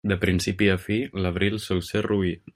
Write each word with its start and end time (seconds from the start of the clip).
De 0.11 0.15
principi 0.21 0.69
a 0.75 0.77
fi, 0.85 0.97
l'abril 1.25 1.61
sol 1.69 1.85
ser 1.91 2.05
roí. 2.09 2.35